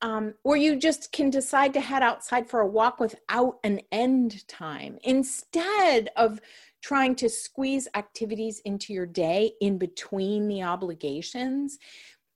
Um, 0.00 0.34
or 0.44 0.56
you 0.56 0.76
just 0.76 1.10
can 1.10 1.28
decide 1.28 1.72
to 1.74 1.80
head 1.80 2.04
outside 2.04 2.48
for 2.48 2.60
a 2.60 2.66
walk 2.68 3.00
without 3.00 3.58
an 3.64 3.80
end 3.90 4.46
time 4.46 4.96
instead 5.02 6.10
of 6.14 6.40
trying 6.82 7.14
to 7.16 7.28
squeeze 7.28 7.88
activities 7.94 8.60
into 8.64 8.92
your 8.92 9.06
day 9.06 9.52
in 9.60 9.78
between 9.78 10.48
the 10.48 10.62
obligations, 10.62 11.78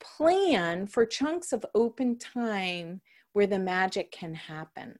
plan 0.00 0.87
for 0.87 1.06
chunks 1.06 1.52
of 1.52 1.64
open 1.75 2.18
time 2.18 3.00
where 3.32 3.46
the 3.46 3.58
magic 3.58 4.11
can 4.11 4.34
happen. 4.34 4.99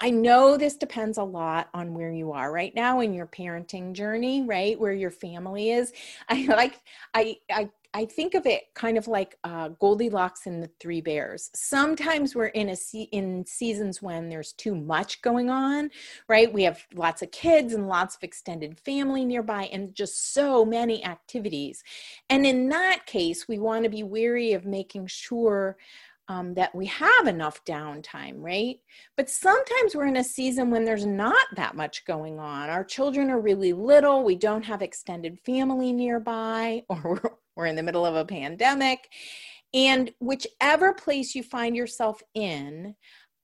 I 0.00 0.10
know 0.10 0.56
this 0.56 0.76
depends 0.76 1.18
a 1.18 1.22
lot 1.22 1.68
on 1.74 1.92
where 1.92 2.10
you 2.10 2.32
are 2.32 2.50
right 2.50 2.74
now 2.74 3.00
in 3.00 3.12
your 3.12 3.26
parenting 3.26 3.92
journey, 3.92 4.42
right? 4.42 4.80
Where 4.80 4.94
your 4.94 5.10
family 5.10 5.72
is. 5.72 5.92
I 6.28 6.44
like 6.48 6.80
I 7.14 7.36
I 7.50 7.68
I 7.92 8.04
think 8.04 8.34
of 8.34 8.46
it 8.46 8.72
kind 8.74 8.96
of 8.96 9.08
like 9.08 9.36
uh, 9.42 9.68
Goldilocks 9.80 10.46
and 10.46 10.62
the 10.62 10.70
Three 10.78 11.00
Bears. 11.00 11.50
Sometimes 11.54 12.36
we're 12.36 12.46
in 12.46 12.68
a 12.68 12.76
se- 12.76 13.08
in 13.10 13.44
seasons 13.46 14.00
when 14.00 14.28
there's 14.28 14.52
too 14.52 14.76
much 14.76 15.22
going 15.22 15.50
on, 15.50 15.90
right? 16.28 16.52
We 16.52 16.62
have 16.62 16.86
lots 16.94 17.20
of 17.20 17.32
kids 17.32 17.74
and 17.74 17.88
lots 17.88 18.14
of 18.14 18.22
extended 18.22 18.78
family 18.78 19.24
nearby, 19.24 19.64
and 19.72 19.92
just 19.94 20.32
so 20.32 20.64
many 20.64 21.04
activities. 21.04 21.82
And 22.28 22.46
in 22.46 22.68
that 22.68 23.06
case, 23.06 23.48
we 23.48 23.58
want 23.58 23.82
to 23.84 23.90
be 23.90 24.04
wary 24.04 24.52
of 24.52 24.64
making 24.64 25.08
sure 25.08 25.76
um, 26.30 26.54
that 26.54 26.72
we 26.72 26.86
have 26.86 27.26
enough 27.26 27.64
downtime, 27.64 28.34
right? 28.36 28.76
But 29.16 29.28
sometimes 29.28 29.96
we're 29.96 30.06
in 30.06 30.18
a 30.18 30.22
season 30.22 30.70
when 30.70 30.84
there's 30.84 31.04
not 31.04 31.44
that 31.56 31.74
much 31.74 32.04
going 32.06 32.38
on. 32.38 32.70
Our 32.70 32.84
children 32.84 33.30
are 33.30 33.40
really 33.40 33.72
little, 33.72 34.22
we 34.22 34.36
don't 34.36 34.62
have 34.62 34.80
extended 34.80 35.40
family 35.44 35.92
nearby, 35.92 36.84
or 36.88 37.20
we're, 37.56 37.66
in 37.66 37.74
the 37.74 37.82
middle 37.82 38.06
of 38.06 38.14
a 38.14 38.24
pandemic. 38.24 39.08
And 39.74 40.12
whichever 40.20 40.94
place 40.94 41.34
you 41.34 41.42
find 41.42 41.74
yourself 41.74 42.22
in, 42.34 42.94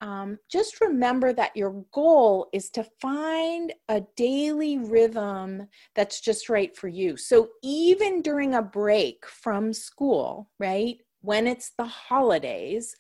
um, 0.00 0.38
just 0.48 0.80
remember 0.80 1.32
that 1.32 1.56
your 1.56 1.84
goal 1.92 2.48
is 2.52 2.70
to 2.70 2.86
find 3.00 3.72
a 3.88 4.02
daily 4.16 4.78
rhythm 4.78 5.66
that's 5.96 6.20
just 6.20 6.48
right 6.48 6.76
for 6.76 6.86
you. 6.86 7.16
So 7.16 7.48
even 7.64 8.22
during 8.22 8.54
a 8.54 8.62
break 8.62 9.26
from 9.26 9.72
school, 9.72 10.50
right? 10.60 10.98
When 11.26 11.46
it's 11.46 11.72
the 11.76 11.84
holidays, 11.84 12.96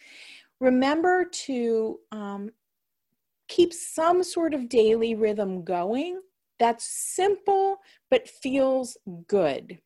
remember 0.60 1.24
to 1.24 1.98
um, 2.12 2.50
keep 3.48 3.72
some 3.72 4.22
sort 4.22 4.52
of 4.52 4.68
daily 4.68 5.14
rhythm 5.14 5.64
going 5.64 6.20
that's 6.58 6.84
simple 6.84 7.78
but 8.10 8.28
feels 8.28 8.96
good. 9.26 9.78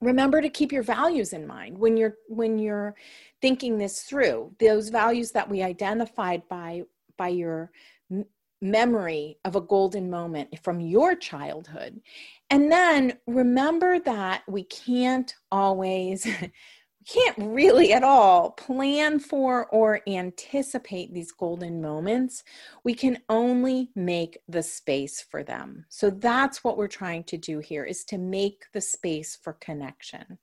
Remember 0.00 0.42
to 0.42 0.50
keep 0.50 0.72
your 0.72 0.82
values 0.82 1.32
in 1.32 1.46
mind 1.46 1.78
when 1.78 1.96
you're 1.96 2.16
when 2.28 2.58
you're 2.58 2.94
thinking 3.40 3.78
this 3.78 4.02
through. 4.02 4.54
Those 4.60 4.90
values 4.90 5.30
that 5.32 5.48
we 5.48 5.62
identified 5.62 6.46
by 6.48 6.82
by 7.16 7.28
your 7.28 7.70
memory 8.60 9.38
of 9.44 9.56
a 9.56 9.60
golden 9.60 10.10
moment 10.10 10.58
from 10.62 10.80
your 10.80 11.14
childhood. 11.14 12.00
And 12.50 12.70
then 12.70 13.18
remember 13.26 13.98
that 14.00 14.42
we 14.48 14.64
can't 14.64 15.34
always 15.50 16.26
can't 17.06 17.36
really 17.38 17.92
at 17.92 18.02
all 18.02 18.50
plan 18.52 19.18
for 19.18 19.66
or 19.66 20.00
anticipate 20.06 21.12
these 21.12 21.32
golden 21.32 21.80
moments. 21.80 22.44
We 22.82 22.94
can 22.94 23.18
only 23.28 23.90
make 23.94 24.38
the 24.48 24.62
space 24.62 25.20
for 25.20 25.42
them. 25.42 25.84
So 25.88 26.10
that's 26.10 26.64
what 26.64 26.76
we're 26.76 26.88
trying 26.88 27.24
to 27.24 27.36
do 27.36 27.58
here 27.58 27.84
is 27.84 28.04
to 28.06 28.18
make 28.18 28.64
the 28.72 28.80
space 28.80 29.36
for 29.36 29.54
connection 29.54 30.38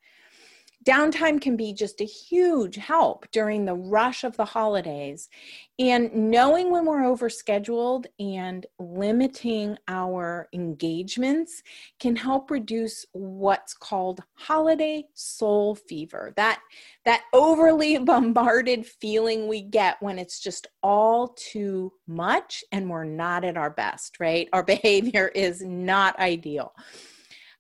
downtime 0.84 1.40
can 1.40 1.56
be 1.56 1.74
just 1.74 2.02
a 2.02 2.06
huge 2.06 2.76
help 2.76 3.30
during 3.32 3.66
the 3.66 3.76
rush 3.76 4.24
of 4.24 4.36
the 4.36 4.46
holidays. 4.46 5.30
And 5.78 6.14
knowing 6.14 6.72
when 6.72 6.86
we're 6.86 7.02
overscheduled 7.02 8.06
and 8.20 8.66
limiting 8.80 9.78
our 9.88 10.48
engagements 10.54 11.62
can 12.00 12.16
help 12.16 12.50
reduce 12.50 13.06
what's 13.14 13.74
called 13.74 14.22
holiday 14.34 15.06
soul 15.14 15.76
fever. 15.76 16.34
That 16.36 16.60
that 17.06 17.24
overly 17.34 17.98
bombarded 18.00 18.86
feeling 18.86 19.48
we 19.48 19.62
get 19.62 19.98
when 20.02 20.18
it's 20.18 20.40
just 20.40 20.68
all 20.82 21.30
too 21.30 21.94
much 22.08 22.64
and 22.72 22.90
we're 22.90 23.04
not 23.04 23.44
at 23.44 23.58
our 23.58 23.70
best, 23.72 24.20
right? 24.20 24.50
Our 24.52 24.64
behavior 24.72 25.28
is 25.28 25.62
not 25.62 26.18
ideal. 26.20 26.74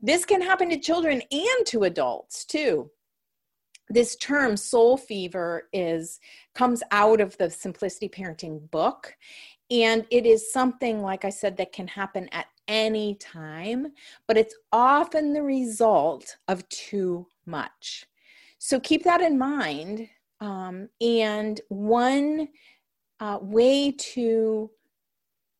This 0.03 0.25
can 0.25 0.41
happen 0.41 0.69
to 0.69 0.79
children 0.79 1.21
and 1.31 1.65
to 1.67 1.83
adults 1.83 2.45
too 2.45 2.89
this 3.93 4.15
term 4.15 4.57
soul 4.57 4.97
fever 4.97 5.69
is 5.73 6.19
comes 6.55 6.81
out 6.91 7.21
of 7.21 7.37
the 7.37 7.49
simplicity 7.49 8.09
parenting 8.09 8.69
book. 8.71 9.15
And 9.69 10.05
it 10.09 10.25
is 10.25 10.51
something 10.51 11.01
like 11.01 11.23
i 11.23 11.29
said 11.29 11.55
that 11.57 11.71
can 11.71 11.87
happen 11.87 12.27
at 12.33 12.47
any 12.67 13.15
time 13.15 13.87
but 14.27 14.37
it's 14.37 14.55
often 14.71 15.33
the 15.33 15.43
result 15.43 16.37
of 16.47 16.67
too 16.69 17.27
much. 17.45 18.05
So 18.59 18.79
keep 18.79 19.03
that 19.03 19.21
in 19.21 19.37
mind. 19.37 20.07
Um, 20.39 20.89
and 20.99 21.59
one 21.69 22.47
uh, 23.19 23.39
way 23.41 23.91
to 23.91 24.71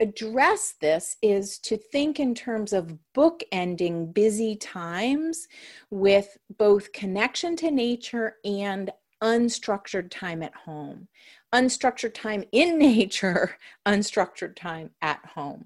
address 0.02 0.74
this 0.82 1.16
is 1.22 1.60
to 1.60 1.78
think 1.78 2.20
in 2.20 2.34
terms 2.34 2.74
of 2.74 2.98
bookending 3.16 4.12
busy 4.14 4.56
times 4.56 5.48
with 5.92 6.38
both 6.58 6.92
connection 6.92 7.56
to 7.56 7.70
nature 7.70 8.38
and 8.44 8.92
unstructured 9.24 10.10
time 10.10 10.42
at 10.42 10.56
home. 10.56 11.08
Unstructured 11.54 12.16
time 12.16 12.44
in 12.52 12.78
nature, 12.80 13.58
unstructured 13.88 14.56
time 14.56 14.90
at 15.04 15.24
home. 15.24 15.66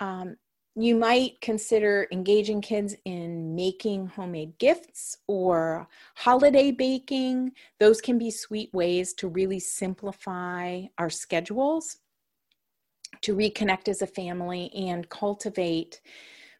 Um, 0.00 0.36
you 0.78 0.94
might 0.94 1.40
consider 1.40 2.06
engaging 2.12 2.60
kids 2.60 2.94
in 3.06 3.54
making 3.54 4.08
homemade 4.08 4.58
gifts 4.58 5.16
or 5.26 5.88
holiday 6.16 6.70
baking. 6.70 7.52
Those 7.80 8.02
can 8.02 8.18
be 8.18 8.30
sweet 8.30 8.74
ways 8.74 9.14
to 9.14 9.28
really 9.28 9.60
simplify 9.60 10.82
our 10.98 11.08
schedules 11.08 11.96
to 13.22 13.34
reconnect 13.34 13.88
as 13.88 14.02
a 14.02 14.06
family 14.06 14.70
and 14.74 15.08
cultivate 15.08 16.00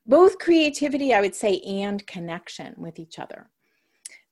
both 0.07 0.39
creativity, 0.39 1.13
I 1.13 1.21
would 1.21 1.35
say, 1.35 1.61
and 1.61 2.07
connection 2.07 2.75
with 2.77 2.99
each 2.99 3.19
other. 3.19 3.51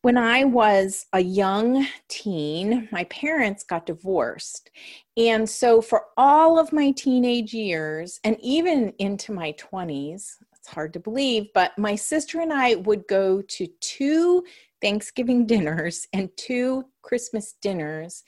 When 0.03 0.19
I 0.19 0.45
was 0.45 1.07
a 1.15 1.21
young 1.21 1.87
teen, 2.09 2.89
my 2.93 3.05
parents 3.05 3.65
got 3.65 3.87
divorced. 3.87 4.71
And 5.17 5.49
so, 5.49 5.81
for 5.81 6.05
all 6.17 6.59
of 6.59 6.73
my 6.73 6.91
teenage 6.91 7.55
years 7.55 8.21
and 8.23 8.37
even 8.41 8.93
into 8.99 9.33
my 9.33 9.53
20s, 9.53 10.35
it's 10.53 10.69
hard 10.69 10.93
to 10.93 11.01
believe, 11.01 11.47
but 11.55 11.77
my 11.79 11.95
sister 11.95 12.41
and 12.41 12.53
I 12.53 12.75
would 12.75 13.07
go 13.09 13.43
to 13.43 13.67
two 13.81 14.45
Thanksgiving 14.81 15.47
dinners 15.55 16.07
and 16.13 16.31
two 16.37 16.85
Christmas 17.03 17.55
dinners 17.63 18.25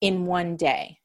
in 0.00 0.26
one 0.26 0.56
day. 0.56 0.98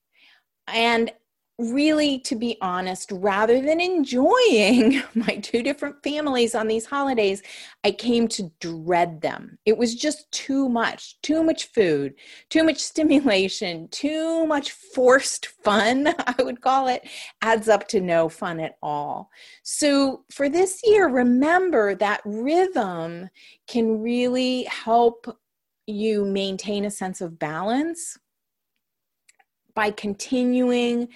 And 0.68 1.12
really, 1.60 2.20
to 2.20 2.36
be 2.36 2.56
honest, 2.62 3.12
rather 3.12 3.60
than 3.62 3.82
enjoying 3.82 5.02
my 5.16 5.38
two 5.38 5.64
different 5.64 5.96
families 6.04 6.54
on 6.54 6.68
these 6.68 6.86
holidays, 6.86 7.42
I 7.84 7.92
came 7.92 8.28
to 8.30 8.52
dread 8.60 9.22
them. 9.22 9.58
It 9.66 9.78
was 9.78 9.96
just 9.96 10.32
too 10.32 10.70
much, 10.70 11.20
too 11.22 11.44
much 11.44 11.72
food, 11.72 12.14
too 12.50 12.64
much 12.64 12.78
stimulation, 12.78 13.88
too 13.90 14.46
much 14.46 14.72
forced 14.72 15.48
fun, 15.64 16.14
I 16.26 16.36
would 16.44 16.62
call 16.62 16.88
it, 16.88 17.08
adds 17.42 17.68
up 17.68 17.88
to 17.90 18.02
no 18.02 18.30
fun 18.30 18.60
at 18.60 18.78
all. 18.84 19.30
So 19.64 20.26
for 20.32 20.50
this 20.50 20.82
year, 20.84 21.08
remember 21.08 21.96
that 21.96 22.22
rhythm 22.24 23.30
can 23.68 24.02
really 24.02 24.64
help 24.66 25.26
you 25.88 26.26
maintain 26.26 26.86
a 26.86 26.92
sense 26.92 27.22
of 27.22 27.40
balance 27.40 28.18
by 29.74 29.90
continuing 29.92 31.08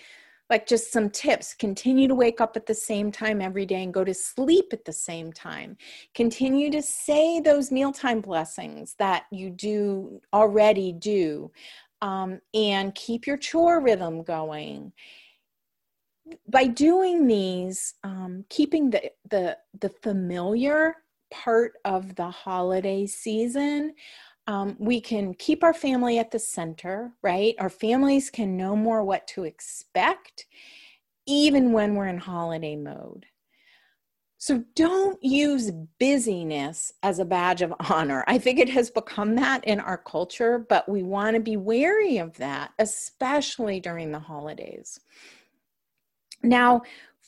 like 0.52 0.68
just 0.68 0.92
some 0.92 1.10
tips. 1.10 1.54
Continue 1.54 2.10
to 2.10 2.14
wake 2.14 2.42
up 2.42 2.58
at 2.58 2.66
the 2.66 2.76
same 2.76 3.10
time 3.10 3.42
every 3.42 3.66
day 3.66 3.84
and 3.84 3.94
go 3.94 4.04
to 4.04 4.14
sleep 4.14 4.74
at 4.74 4.84
the 4.84 4.92
same 4.92 5.32
time. 5.32 5.78
Continue 6.14 6.70
to 6.72 6.82
say 6.82 7.40
those 7.40 7.72
mealtime 7.72 8.20
blessings 8.20 8.94
that 9.00 9.24
you 9.32 9.50
do 9.50 10.20
already 10.34 10.92
do 10.92 11.50
um, 12.02 12.42
and 12.54 12.94
keep 12.96 13.26
your 13.26 13.38
chore 13.38 13.80
rhythm 13.80 14.24
going. 14.24 14.92
By 16.50 16.68
doing 16.68 17.28
these 17.28 17.96
um, 18.04 18.44
keeping 18.50 18.90
the, 18.90 19.10
the 19.30 19.58
the 19.80 19.90
familiar 20.04 20.96
part 21.32 21.74
of 21.86 22.14
the 22.16 22.30
holiday 22.30 23.08
season 23.08 23.94
um, 24.48 24.76
we 24.80 25.00
can 25.00 25.34
keep 25.34 25.64
our 25.64 25.74
family 25.74 26.18
at 26.20 26.32
the 26.32 26.40
center, 26.40 27.14
right? 27.22 27.56
Our 27.60 27.70
families 27.70 28.30
can 28.30 28.58
know 28.58 28.76
more 28.76 29.04
what 29.04 29.28
to 29.30 29.44
expect, 29.44 30.46
even 31.26 31.72
when 31.72 31.96
we're 31.96 32.08
in 32.08 32.18
holiday 32.18 32.76
mode. 32.76 33.26
So 34.38 34.64
don't 34.76 35.24
use 35.24 35.70
busyness 36.00 36.92
as 37.04 37.20
a 37.20 37.26
badge 37.26 37.62
of 37.62 37.76
honor. 37.92 38.24
I 38.26 38.40
think 38.40 38.58
it 38.58 38.70
has 38.70 38.90
become 38.90 39.36
that 39.36 39.64
in 39.66 39.80
our 39.80 40.00
culture, 40.00 40.58
but 40.58 40.90
we 40.90 41.04
want 41.04 41.36
to 41.36 41.40
be 41.40 41.58
wary 41.58 42.18
of 42.18 42.36
that, 42.38 42.72
especially 42.80 43.80
during 43.80 44.12
the 44.12 44.20
holidays. 44.20 45.00
Now, 46.42 46.82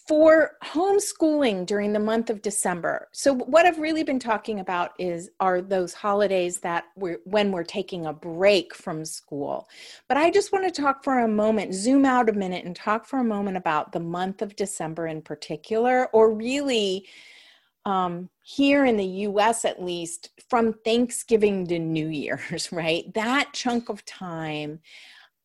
for 0.08 0.58
homeschooling 0.64 1.66
during 1.66 1.94
the 1.94 2.00
month 2.00 2.30
of 2.30 2.42
December. 2.42 3.08
So 3.14 3.34
what 3.34 3.66
I've 3.66 3.80
really 3.80 4.04
been 4.04 4.20
talking 4.20 4.60
about 4.60 4.92
is 5.00 5.30
are 5.40 5.62
those 5.62 5.94
holidays 5.94 6.60
that 6.60 6.86
we're 6.96 7.20
when 7.24 7.52
we're 7.52 7.64
taking 7.64 8.06
a 8.06 8.14
break 8.14 8.76
from 8.76 9.06
school. 9.06 9.70
But 10.10 10.18
I 10.18 10.30
just 10.30 10.52
want 10.52 10.66
to 10.66 10.82
talk 10.82 11.04
for 11.04 11.20
a 11.20 11.28
moment, 11.28 11.74
zoom 11.74 12.06
out 12.06 12.30
a 12.30 12.34
minute 12.34 12.66
and 12.66 12.76
talk 12.76 13.06
for 13.06 13.20
a 13.20 13.24
moment 13.24 13.56
about 13.56 13.94
the 13.94 14.00
month 14.02 14.42
of 14.42 14.56
December 14.56 15.08
in 15.08 15.22
particular 15.22 16.08
or 16.08 16.34
really 16.34 17.08
um, 17.86 18.30
here 18.42 18.86
in 18.86 18.98
the 18.98 19.06
US 19.06 19.64
at 19.64 19.82
least 19.82 20.30
from 20.50 20.74
Thanksgiving 20.86 21.66
to 21.68 21.80
New 21.80 22.08
Year's, 22.08 22.72
right? 22.72 23.14
That 23.14 23.54
chunk 23.54 23.88
of 23.88 24.04
time 24.06 24.80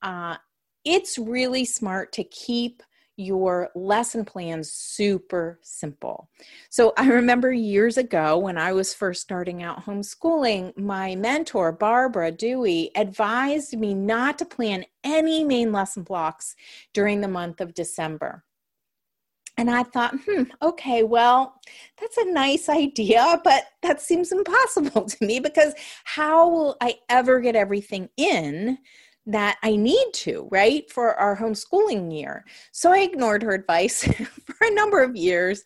uh, 0.03 0.37
it's 0.85 1.18
really 1.18 1.64
smart 1.64 2.12
to 2.12 2.25
keep 2.25 2.83
your 3.19 3.69
lesson 3.75 4.25
plans 4.25 4.71
super 4.73 5.59
simple. 5.63 6.31
So 6.71 6.93
I 6.97 7.09
remember 7.09 7.53
years 7.53 7.99
ago 7.99 8.39
when 8.39 8.57
I 8.57 8.73
was 8.73 8.95
first 8.95 9.21
starting 9.21 9.63
out 9.63 9.85
homeschooling, 9.85 10.79
my 10.79 11.17
mentor, 11.17 11.73
Barbara 11.73 12.31
Dewey, 12.31 12.93
advised 12.95 13.77
me 13.77 13.93
not 13.93 14.39
to 14.39 14.45
plan 14.45 14.85
any 15.03 15.43
main 15.43 15.73
lesson 15.73 16.05
blocks 16.05 16.55
during 16.95 17.21
the 17.21 17.29
month 17.29 17.61
of 17.61 17.75
December. 17.75 18.45
And 19.57 19.69
I 19.69 19.83
thought, 19.83 20.15
hmm, 20.25 20.45
okay, 20.63 21.03
well, 21.03 21.61
that's 22.01 22.17
a 22.17 22.31
nice 22.31 22.69
idea, 22.69 23.41
but 23.43 23.65
that 23.83 24.01
seems 24.01 24.31
impossible 24.31 25.05
to 25.07 25.25
me 25.25 25.41
because 25.41 25.75
how 26.05 26.49
will 26.49 26.77
I 26.81 26.95
ever 27.09 27.41
get 27.41 27.57
everything 27.57 28.09
in 28.17 28.79
that 29.29 29.59
I 29.62 29.77
need 29.77 30.07
to, 30.14 30.49
right, 30.51 30.91
for 30.91 31.14
our 31.14 31.37
homeschooling 31.37 32.19
year. 32.19 32.45
So 32.73 32.91
I 32.93 33.01
ignored 33.01 33.43
her 33.43 33.53
advice 33.53 34.03
for 34.45 34.57
a 34.62 34.75
number 34.75 35.03
of 35.03 35.14
years. 35.14 35.62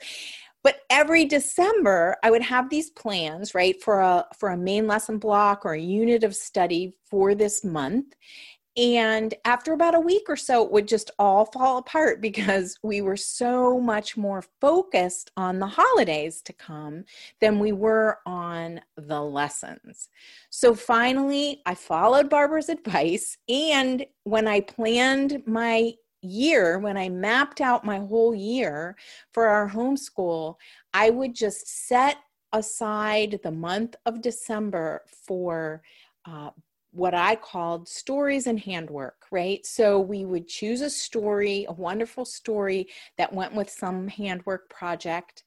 But 0.64 0.80
every 0.90 1.24
December, 1.24 2.16
I 2.22 2.30
would 2.30 2.42
have 2.42 2.70
these 2.70 2.90
plans, 2.90 3.54
right, 3.54 3.80
for 3.82 4.00
a 4.00 4.26
for 4.38 4.50
a 4.50 4.56
main 4.56 4.86
lesson 4.86 5.18
block 5.18 5.64
or 5.64 5.74
a 5.74 5.80
unit 5.80 6.22
of 6.22 6.36
study 6.36 6.92
for 7.08 7.34
this 7.34 7.64
month. 7.64 8.14
And 8.76 9.34
after 9.44 9.74
about 9.74 9.94
a 9.94 10.00
week 10.00 10.24
or 10.28 10.36
so, 10.36 10.64
it 10.64 10.72
would 10.72 10.88
just 10.88 11.10
all 11.18 11.44
fall 11.44 11.76
apart 11.76 12.22
because 12.22 12.78
we 12.82 13.02
were 13.02 13.18
so 13.18 13.78
much 13.78 14.16
more 14.16 14.42
focused 14.60 15.30
on 15.36 15.58
the 15.58 15.66
holidays 15.66 16.40
to 16.42 16.54
come 16.54 17.04
than 17.40 17.58
we 17.58 17.72
were 17.72 18.18
on 18.24 18.80
the 18.96 19.20
lessons. 19.20 20.08
So 20.48 20.74
finally, 20.74 21.60
I 21.66 21.74
followed 21.74 22.30
Barbara's 22.30 22.70
advice. 22.70 23.36
And 23.48 24.06
when 24.24 24.48
I 24.48 24.60
planned 24.60 25.42
my 25.46 25.92
year, 26.22 26.78
when 26.78 26.96
I 26.96 27.10
mapped 27.10 27.60
out 27.60 27.84
my 27.84 27.98
whole 27.98 28.34
year 28.34 28.96
for 29.32 29.48
our 29.48 29.68
homeschool, 29.68 30.54
I 30.94 31.10
would 31.10 31.34
just 31.34 31.88
set 31.88 32.16
aside 32.52 33.40
the 33.42 33.50
month 33.50 33.96
of 34.06 34.22
December 34.22 35.02
for 35.26 35.82
uh, 36.24 36.50
what 36.92 37.14
I 37.14 37.36
called 37.36 37.88
stories 37.88 38.46
and 38.46 38.60
handwork, 38.60 39.24
right? 39.30 39.64
So 39.64 39.98
we 39.98 40.24
would 40.24 40.46
choose 40.46 40.82
a 40.82 40.90
story, 40.90 41.64
a 41.68 41.72
wonderful 41.72 42.26
story 42.26 42.88
that 43.16 43.32
went 43.32 43.54
with 43.54 43.70
some 43.70 44.08
handwork 44.08 44.68
project, 44.68 45.42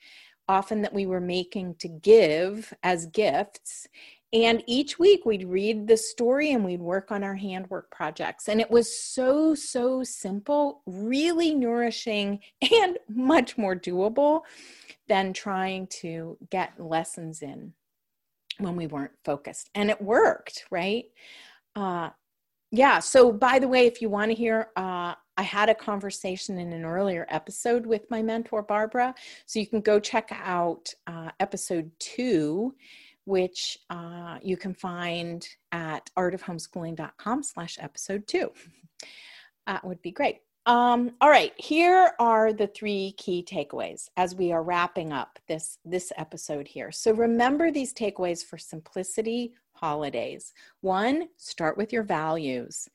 often 0.48 0.82
that 0.82 0.94
we 0.94 1.06
were 1.06 1.22
making 1.22 1.76
to 1.76 1.88
give 1.88 2.74
as 2.84 3.06
gifts. 3.08 3.88
And 4.34 4.64
each 4.66 4.98
week 4.98 5.26
we'd 5.26 5.48
read 5.48 5.88
the 5.88 5.98
story 5.98 6.52
and 6.52 6.66
we'd 6.66 6.82
work 6.82 7.12
on 7.12 7.24
our 7.24 7.36
handwork 7.36 7.92
projects. 7.92 8.50
And 8.50 8.60
it 8.60 8.70
was 8.70 9.00
so, 9.00 9.54
so 9.54 10.04
simple, 10.04 10.82
really 10.88 11.54
nourishing, 11.54 12.40
and 12.74 12.98
much 13.08 13.56
more 13.56 13.76
doable 13.76 14.42
than 15.08 15.32
trying 15.32 15.86
to 16.02 16.38
get 16.50 16.80
lessons 16.80 17.44
in 17.44 17.74
when 18.60 18.76
we 18.76 18.88
weren't 18.88 19.12
focused. 19.24 19.70
And 19.76 19.90
it 19.90 20.02
worked, 20.02 20.66
right? 20.72 21.06
Uh, 21.76 22.10
yeah. 22.72 23.00
So, 23.00 23.32
by 23.32 23.60
the 23.60 23.68
way, 23.68 23.86
if 23.88 24.02
you 24.02 24.10
want 24.10 24.32
to 24.32 24.36
hear, 24.36 24.70
uh, 24.76 25.16
I 25.38 25.44
had 25.44 25.70
a 25.70 25.76
conversation 25.76 26.58
in 26.58 26.74
an 26.74 26.86
earlier 26.86 27.26
episode 27.30 27.86
with 27.86 28.10
my 28.10 28.22
mentor, 28.22 28.64
Barbara. 28.64 29.14
So, 29.46 29.60
you 29.60 29.68
can 29.68 29.82
go 29.82 30.00
check 30.00 30.30
out 30.32 30.94
uh, 31.08 31.32
episode 31.40 31.92
two, 32.00 32.76
which 33.26 33.78
uh, 33.90 34.38
you 34.42 34.58
can 34.58 34.74
find 34.74 35.48
at 35.72 36.10
artofhomeschooling.com 36.18 37.44
slash 37.44 37.78
episode 37.80 38.28
two. 38.28 38.52
That 39.68 39.84
would 39.84 40.02
be 40.02 40.12
great. 40.12 40.45
Um, 40.68 41.12
all 41.22 41.30
right, 41.30 41.54
here 41.58 42.14
are 42.18 42.52
the 42.52 42.66
three 42.66 43.14
key 43.18 43.46
takeaways 43.48 44.10
as 44.18 44.34
we 44.34 44.52
are 44.52 44.64
wrapping 44.64 45.14
up 45.14 45.38
this, 45.48 45.78
this 45.86 46.12
episode 46.18 46.68
here. 46.68 46.92
So 46.92 47.14
remember 47.14 47.70
these 47.70 47.94
takeaways 47.94 48.44
for 48.44 48.58
simplicity 48.58 49.54
holidays. 49.74 50.54
One, 50.82 51.30
start 51.38 51.78
with 51.78 51.94
your 51.94 52.02
values. 52.02 52.90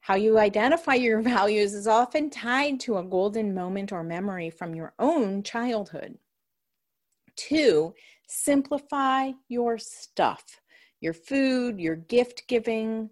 How 0.00 0.14
you 0.14 0.38
identify 0.38 0.94
your 0.94 1.20
values 1.34 1.74
is 1.74 1.88
often 1.88 2.30
tied 2.30 2.78
to 2.80 2.98
a 2.98 3.04
golden 3.04 3.52
moment 3.52 3.90
or 3.90 4.04
memory 4.04 4.48
from 4.48 4.72
your 4.72 4.94
own 5.00 5.42
childhood. 5.42 6.16
Two, 7.34 7.92
simplify 8.28 9.32
your 9.48 9.78
stuff, 9.78 10.60
your 11.00 11.14
food, 11.14 11.80
your 11.80 11.96
gift 11.96 12.44
giving, 12.46 13.10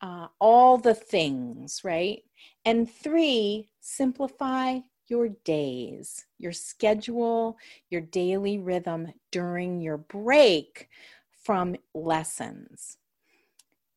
uh, 0.00 0.26
all 0.38 0.78
the 0.78 0.94
things, 0.94 1.80
right? 1.84 2.22
And 2.64 2.90
three, 2.90 3.68
simplify 3.80 4.78
your 5.06 5.28
days, 5.44 6.24
your 6.38 6.52
schedule, 6.52 7.58
your 7.90 8.00
daily 8.00 8.58
rhythm 8.58 9.12
during 9.30 9.80
your 9.80 9.98
break 9.98 10.88
from 11.42 11.76
lessons. 11.94 12.96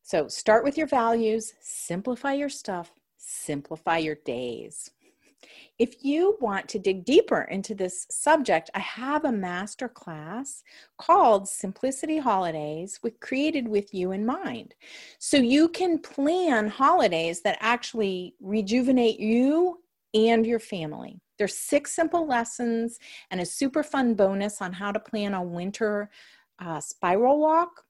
So 0.03 0.27
start 0.27 0.63
with 0.63 0.77
your 0.77 0.88
values, 0.88 1.53
simplify 1.62 2.34
your 2.34 2.49
stuff, 2.49 2.91
simplify 3.17 3.97
your 3.97 4.15
days. 4.15 4.91
If 5.79 6.03
you 6.03 6.37
want 6.41 6.67
to 6.69 6.79
dig 6.79 7.05
deeper 7.05 7.43
into 7.43 7.75
this 7.75 8.07
subject, 8.09 8.71
I 8.73 8.79
have 8.79 9.25
a 9.25 9.31
master 9.31 9.87
class 9.87 10.63
called 10.97 11.47
Simplicity 11.47 12.17
Holidays 12.17 12.99
with 13.03 13.19
created 13.19 13.67
with 13.67 13.93
you 13.93 14.11
in 14.11 14.25
mind. 14.25 14.73
So 15.19 15.37
you 15.37 15.69
can 15.69 15.99
plan 15.99 16.67
holidays 16.67 17.41
that 17.41 17.59
actually 17.59 18.33
rejuvenate 18.41 19.19
you 19.19 19.83
and 20.15 20.47
your 20.47 20.59
family. 20.59 21.21
There's 21.37 21.55
six 21.55 21.93
simple 21.93 22.27
lessons 22.27 22.97
and 23.29 23.39
a 23.39 23.45
super 23.45 23.83
fun 23.83 24.15
bonus 24.15 24.61
on 24.63 24.73
how 24.73 24.91
to 24.91 24.99
plan 24.99 25.35
a 25.35 25.43
winter 25.43 26.09
uh, 26.57 26.79
spiral 26.79 27.39
walk 27.39 27.83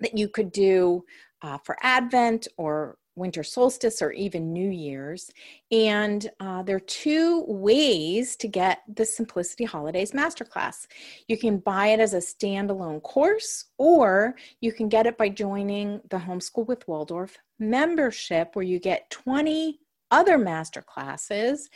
that 0.00 0.18
you 0.18 0.28
could 0.28 0.52
do 0.52 1.02
uh, 1.40 1.56
for 1.64 1.78
Advent 1.80 2.46
or 2.58 2.98
winter 3.16 3.42
solstice 3.42 4.02
or 4.02 4.12
even 4.12 4.52
New 4.52 4.70
Year's. 4.70 5.30
And 5.70 6.30
uh, 6.40 6.62
there 6.62 6.76
are 6.76 6.80
two 6.80 7.44
ways 7.46 8.36
to 8.36 8.48
get 8.48 8.82
the 8.92 9.04
Simplicity 9.04 9.64
Holidays 9.64 10.12
Masterclass. 10.12 10.86
You 11.28 11.38
can 11.38 11.58
buy 11.58 11.88
it 11.88 12.00
as 12.00 12.14
a 12.14 12.18
standalone 12.18 13.02
course, 13.02 13.66
or 13.78 14.34
you 14.60 14.72
can 14.72 14.88
get 14.88 15.06
it 15.06 15.16
by 15.16 15.28
joining 15.28 16.00
the 16.10 16.18
Homeschool 16.18 16.66
with 16.66 16.86
Waldorf 16.88 17.38
membership, 17.58 18.50
where 18.54 18.64
you 18.64 18.78
get 18.78 19.10
20 19.10 19.78
other 20.10 20.38
masterclasses 20.38 21.68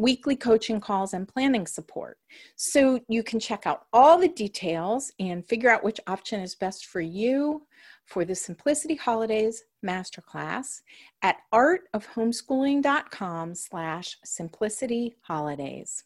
weekly 0.00 0.34
coaching 0.34 0.80
calls 0.80 1.12
and 1.12 1.28
planning 1.28 1.66
support. 1.66 2.16
So 2.56 3.00
you 3.08 3.22
can 3.22 3.38
check 3.38 3.66
out 3.66 3.82
all 3.92 4.16
the 4.16 4.28
details 4.28 5.12
and 5.20 5.46
figure 5.46 5.68
out 5.68 5.84
which 5.84 6.00
option 6.06 6.40
is 6.40 6.54
best 6.54 6.86
for 6.86 7.02
you 7.02 7.66
for 8.10 8.24
the 8.24 8.34
Simplicity 8.34 8.96
Holidays 8.96 9.62
Masterclass 9.86 10.82
at 11.22 11.36
artofhomeschooling.com 11.54 13.54
slash 13.54 14.18
simplicity 14.24 15.16
holidays. 15.22 16.04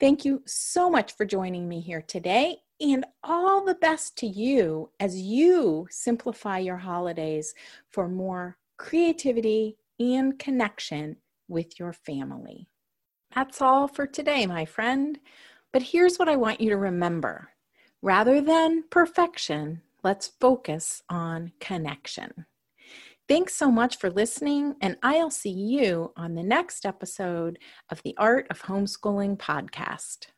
Thank 0.00 0.24
you 0.24 0.42
so 0.46 0.90
much 0.90 1.14
for 1.14 1.26
joining 1.26 1.68
me 1.68 1.80
here 1.80 2.02
today 2.02 2.56
and 2.80 3.04
all 3.22 3.64
the 3.64 3.74
best 3.74 4.16
to 4.18 4.26
you 4.26 4.90
as 4.98 5.20
you 5.20 5.86
simplify 5.90 6.58
your 6.58 6.78
holidays 6.78 7.54
for 7.90 8.08
more 8.08 8.56
creativity 8.78 9.76
and 10.00 10.38
connection 10.38 11.16
with 11.48 11.78
your 11.78 11.92
family. 11.92 12.68
That's 13.34 13.60
all 13.60 13.86
for 13.86 14.06
today, 14.06 14.46
my 14.46 14.64
friend. 14.64 15.18
But 15.72 15.82
here's 15.82 16.18
what 16.18 16.28
I 16.28 16.36
want 16.36 16.60
you 16.60 16.70
to 16.70 16.76
remember 16.76 17.50
rather 18.02 18.40
than 18.40 18.84
perfection, 18.90 19.82
let's 20.06 20.30
focus 20.40 21.02
on 21.08 21.50
connection. 21.58 22.46
Thanks 23.28 23.56
so 23.56 23.72
much 23.72 23.98
for 23.98 24.08
listening, 24.08 24.76
and 24.80 24.96
I'll 25.02 25.32
see 25.32 25.50
you 25.50 26.12
on 26.16 26.36
the 26.36 26.44
next 26.44 26.86
episode 26.86 27.58
of 27.90 28.00
the 28.04 28.14
Art 28.16 28.46
of 28.48 28.62
Homeschooling 28.62 29.36
podcast. 29.36 30.28